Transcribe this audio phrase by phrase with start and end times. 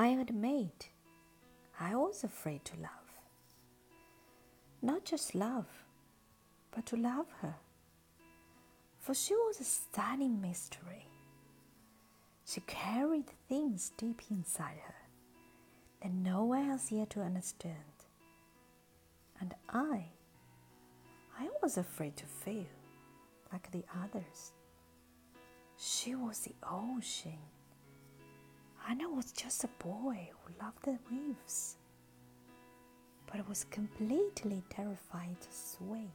[0.00, 0.90] I admit
[1.80, 2.90] I was afraid to love.
[4.80, 5.66] Not just love,
[6.70, 7.56] but to love her.
[9.00, 11.08] For she was a stunning mystery.
[12.46, 14.94] She carried things deep inside her
[16.00, 17.74] that no one else yet to understand.
[19.40, 20.04] And I,
[21.40, 22.66] I was afraid to fail
[23.52, 24.52] like the others.
[25.76, 27.38] She was the ocean,
[28.88, 31.76] and I was just a boy who loved the waves,
[33.30, 36.10] but was completely terrified to swim.